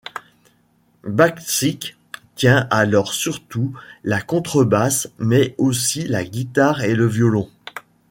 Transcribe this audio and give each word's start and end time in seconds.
Bacsik 1.03 1.95
tient 2.35 2.67
alors 2.71 3.13
surtout 3.13 3.77
la 4.03 4.19
contrebasse, 4.19 5.11
mais 5.19 5.53
aussi 5.59 6.07
la 6.07 6.23
guitare 6.23 6.81
et 6.81 6.95
le 6.95 7.05
violon. 7.05 7.51